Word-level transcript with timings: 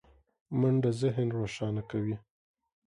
منډه 0.59 0.91
ذهن 1.01 1.27
روښانه 1.39 1.83
کوي 1.91 2.15